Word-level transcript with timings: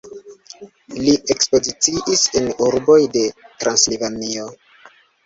Li 1.01 1.11
ekspoziciis 1.33 2.23
en 2.39 2.47
urboj 2.69 2.97
de 3.17 3.23
Transilvanio. 3.65 4.49